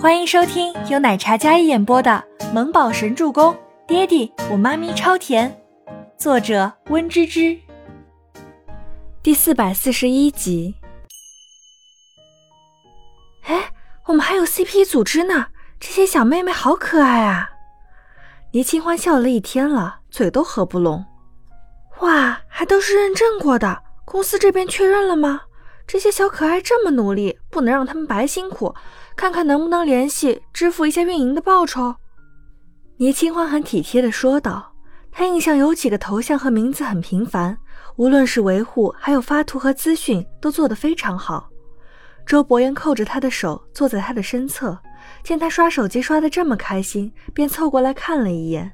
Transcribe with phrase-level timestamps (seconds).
[0.00, 3.52] 欢迎收听由奶茶嘉一演播的《萌宝神助攻》，
[3.86, 5.54] 爹地我妈咪超甜，
[6.16, 7.54] 作者温芝芝。
[9.22, 10.74] 第四百四十一集。
[13.42, 13.70] 哎，
[14.06, 15.48] 我们还有 CP 组织呢，
[15.78, 17.50] 这些小妹妹好可爱啊！
[18.52, 21.04] 倪清欢笑了一天了，嘴都合不拢。
[21.98, 25.42] 哇，还都是认证过的，公司这边确认了吗？
[25.92, 28.72] 这些小可爱这么努力，不能让他们白辛苦。
[29.16, 31.96] 看看能不能联系支付一下运营的报酬。
[32.98, 34.72] 倪清欢很体贴的说道。
[35.10, 37.58] 他印象有几个头像和名字很平凡，
[37.96, 41.50] 无论是维护还有发图和资讯都做得非常好。
[42.24, 44.78] 周伯言扣着他的手坐在他的身侧，
[45.24, 48.70] 见他刷手机刷得这么开心，便凑过来看了一眼，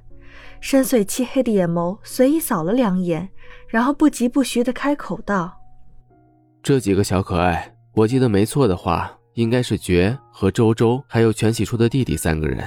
[0.60, 3.30] 深邃漆黑的眼眸随意扫了两眼，
[3.68, 5.55] 然后不疾不徐地开口道
[6.66, 12.58] ：“这几个小可爱，我记得没错的话。”应该是爵和周周，还有全喜初的弟弟三个人。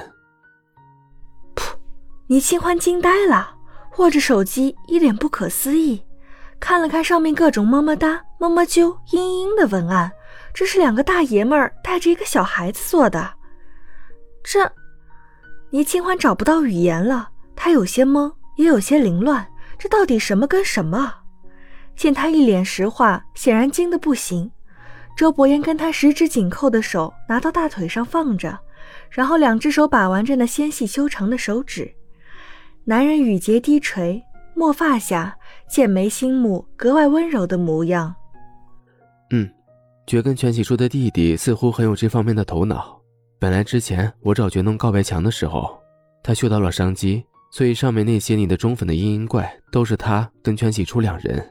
[1.54, 1.74] 噗！
[2.28, 3.56] 倪清欢惊呆了，
[3.98, 6.02] 握着手机，一脸不可思议，
[6.62, 10.10] 看了看上面各种么么哒、么么啾、嘤嘤的文案，
[10.54, 13.34] 这是两个大爷们儿带着一个小孩子做的。
[14.42, 14.72] 这，
[15.72, 19.46] 倪清欢找不到语言了，他有些懵，也有些凌乱，
[19.78, 21.14] 这到底什么跟什么？
[22.00, 24.50] 见他一脸石化，显然惊得不行。
[25.18, 28.58] 周伯言跟他十指紧扣的手拿到大腿上放着，
[29.10, 31.94] 然后两只手把玩着那纤细修长的手指。
[32.86, 34.24] 男人羽睫低垂，
[34.56, 35.36] 墨发下
[35.68, 38.16] 剑眉星目，格外温柔的模样。
[39.32, 39.50] 嗯，
[40.08, 42.98] 绝跟全喜初的弟弟似乎很有这方面的头脑。
[43.38, 45.78] 本来之前我找绝弄告白墙的时候，
[46.24, 51.46] 他嗅到了商机，所以上面那些你的忠粉的嘤嘤怪都是他跟全喜初两人。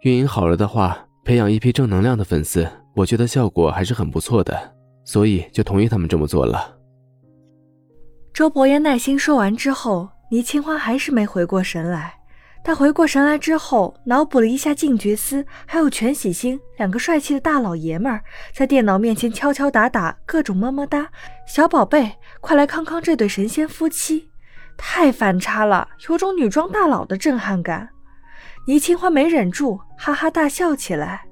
[0.00, 1.04] 运营好了的话。
[1.24, 4.58] 培养一批正能量的粉丝，我觉得效果还是很不错的，
[5.04, 6.74] 所以就同意他们这么做了。
[8.32, 12.14] 周伯言耐心说完之后，倪清欢还是没回过神来。
[12.64, 18.24] 他回过神来之后，脑补了一下静觉司还有全喜星两个帅气的大老爷们儿
[18.54, 21.10] 在电脑面前敲敲打打，各种么么哒，
[21.46, 24.30] 小宝贝，快来康康这对神仙夫妻，
[24.78, 27.90] 太反差了，有种女装大佬的震撼感。
[28.66, 31.24] 倪清欢没忍住，哈哈大笑起来。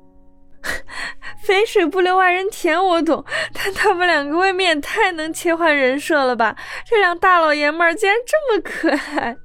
[1.44, 6.56] 肥水不流外人田，我懂，但他们两个未免也太能切换人设了吧？
[6.84, 9.36] 这两大老爷们儿竟然这么可爱。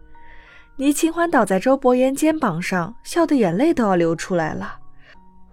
[0.78, 4.78] 倪清欢倒在周伯言肩膀上，笑得眼泪都要流出来了。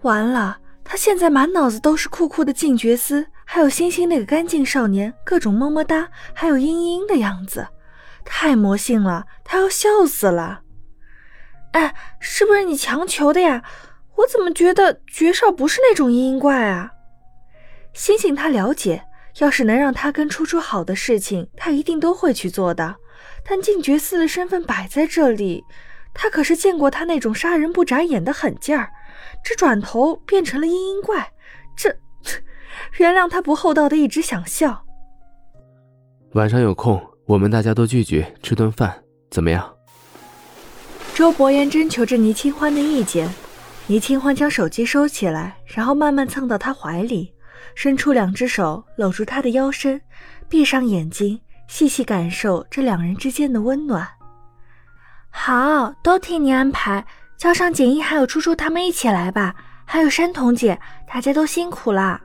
[0.04, 7.68] 完了，他现在满脑子都是酷酷的静觉司，还有星星那个干净少年，各种么么哒，还有嘤嘤的样子，
[8.24, 10.63] 太魔性了，他要笑死了。
[11.74, 13.64] 哎，是不是你强求的呀？
[14.16, 16.92] 我怎么觉得绝少不是那种嘤嘤怪啊？
[17.94, 19.04] 星星他了解，
[19.40, 22.96] 要是能让他跟初初好的事情，他一定都会去做的。
[23.44, 25.64] 但静觉寺的身份摆在这里，
[26.14, 28.90] 他可是见过他那种杀人不眨眼的狠劲儿。
[29.44, 31.32] 这转头变成了嘤嘤怪，
[31.76, 31.96] 这
[32.98, 34.86] 原谅他不厚道的一直想笑。
[36.34, 39.76] 晚上有空，我们大家都聚聚吃顿饭，怎么样？
[41.24, 43.34] 周伯言征求着倪清欢的意见，
[43.88, 47.34] 倪清欢将手机收起来，然后慢慢蹭到他怀里，
[47.76, 50.02] 伸出两只手搂住他的腰身，
[50.50, 51.40] 闭上眼睛，
[51.70, 54.06] 细细感受这两人之间的温暖。
[55.30, 57.06] 好，都听你安排，
[57.38, 59.56] 叫上锦衣还有初初他们一起来吧，
[59.86, 62.20] 还有山童姐，大家都辛苦了。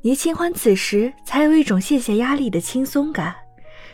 [0.00, 3.34] 倪清欢此时才有一种卸下压力的轻松感，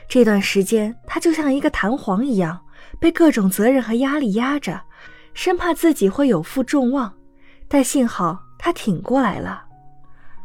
[0.08, 2.60] 这段时间他就像一个弹簧一样。
[3.00, 4.80] 被各种责任和压力压着，
[5.34, 7.12] 生怕自己会有负众望，
[7.68, 9.64] 但幸好他挺过来了。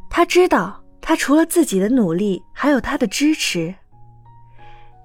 [0.09, 3.73] 他知道，他除了自己的努力，还有他的支持。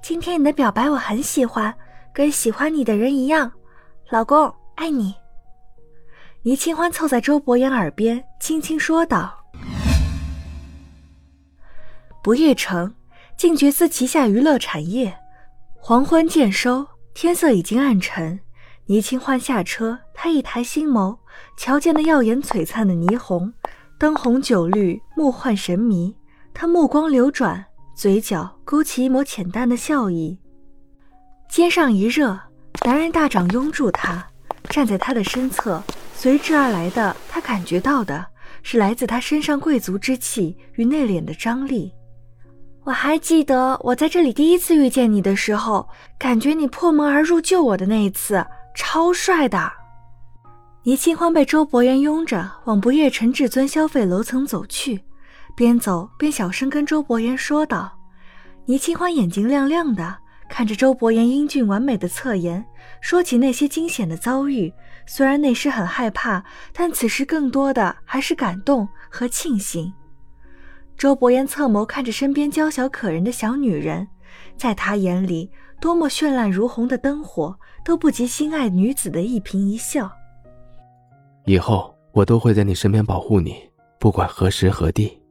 [0.03, 1.75] 今天你的表白我很喜欢，
[2.13, 3.51] 跟喜欢你的人一样，
[4.11, 5.15] 老公爱你。
[6.43, 9.37] 倪清欢凑在周伯言耳边轻轻说道
[12.23, 12.95] ：“不夜城，
[13.37, 15.17] 静觉寺旗下娱乐产业，
[15.77, 16.87] 黄昏渐收。”
[17.17, 18.39] 天色已经暗沉，
[18.85, 21.17] 倪清欢下车，他一抬星眸，
[21.57, 23.51] 瞧见那耀眼璀璨的霓虹，
[23.99, 26.15] 灯红酒绿，目幻神迷。
[26.53, 27.65] 他目光流转，
[27.95, 30.39] 嘴角勾起一抹浅淡的笑意，
[31.49, 32.39] 肩上一热，
[32.85, 34.27] 男人大掌拥住他，
[34.69, 35.83] 站在他的身侧，
[36.15, 38.27] 随之而来的，他感觉到的
[38.63, 41.95] 是来自他身上贵族之气与内敛的张力。
[42.87, 48.47] 我还记得我在这里第一次遇见你的时候，感觉你破门而入救我的那一次
[48.77, 49.73] 超帅的。
[50.85, 55.03] 倪清欢被周伯言拥着往不夜城至尊消费楼层走去，
[55.57, 57.93] 边走边小声跟周伯言说道。
[58.67, 60.19] 倪清欢眼睛亮亮的，
[60.49, 62.65] 看着周伯言英俊完美的侧颜，
[63.01, 64.73] 说起那些惊险的遭遇。
[65.09, 69.93] 虽然那时很害怕，但此时更多的还是感动和庆幸。
[70.97, 74.09] 周伯言侧眸看着身边娇小可人的小女人，
[74.57, 75.51] 在他眼里，
[75.81, 77.55] 多么绚烂如虹的灯火
[77.85, 80.11] 都不及心爱女子的一颦一笑。
[81.45, 83.57] 以后我都会在你身边保护你，
[83.99, 85.23] 不管何时何地。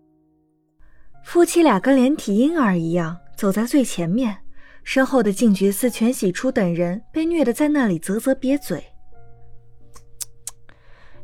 [1.23, 4.37] 夫妻俩跟连体婴儿一样走在最前面，
[4.83, 8.83] 身后的静觉寺、全喜初等人被虐的在那里啧啧瘪嘴。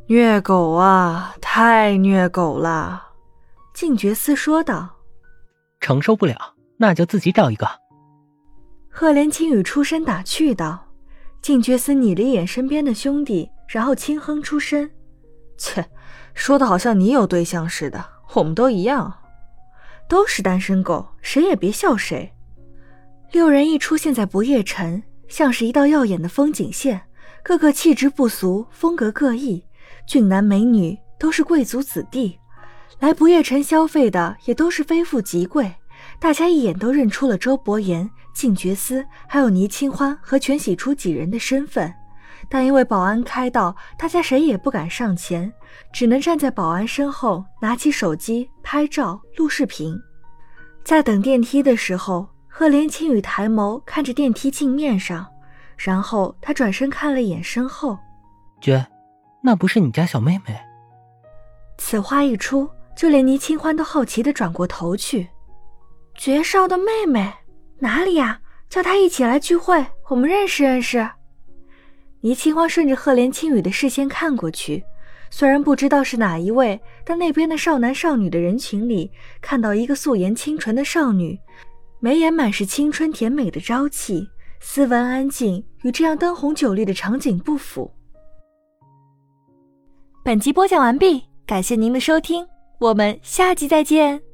[0.07, 3.11] 虐狗啊，太虐狗了！
[3.73, 4.97] 静觉寺说道
[5.79, 7.68] ：“承受不了，那就自己找一个。”
[8.89, 10.88] 赫连青羽出声打趣道。
[11.41, 14.88] 静觉寺睨了一眼身边的兄弟，然后轻哼出声
[15.57, 15.83] ：“切，
[16.35, 19.12] 说的好像你有对象似的，我们都一样，
[20.07, 22.31] 都是单身狗，谁也别笑谁。”
[23.31, 27.01] 六人一出现在不夜城，像是一道耀眼的风景线，
[27.41, 29.65] 个个气质不俗，风格各异，
[30.06, 32.38] 俊男美女都是贵族子弟。
[33.01, 35.74] 来不夜城消费的也都是非富即贵，
[36.19, 41.92] 大家一眼都认出了周伯言、静觉司，还有倪清欢和全喜初几人的身份。
[42.48, 45.51] 但因为保安开道，大家谁也不敢上前，
[45.92, 50.00] 只能站在保安身后，拿起手机拍照、录视频。
[50.83, 55.25] 在等电梯的时候，赫连青雨抬眸看着电梯镜面上，
[55.75, 57.98] 然后他转身看了眼身后，
[58.62, 58.86] 觉，
[59.42, 60.56] 那不是你家小妹妹？
[61.80, 62.69] 此话一出。
[62.95, 65.27] 就连倪清欢都好奇地转过头去，
[66.15, 67.33] 绝少的妹妹
[67.79, 68.39] 哪里呀？
[68.69, 71.09] 叫她一起来聚会，我们认识认识。
[72.21, 74.83] 倪清欢顺着赫连青羽的视线看过去，
[75.29, 79.11] 虽然不知道是哪一位，但那边的少男少女的人群里，
[79.41, 81.38] 看到一个素颜清纯的少女，
[81.99, 84.29] 眉眼满是青春甜美的朝气，
[84.59, 87.91] 斯文安静，与这样灯红酒绿的场景不符。
[90.23, 92.47] 本集播讲完毕，感谢您的收听。
[92.81, 94.31] 我们下集再见。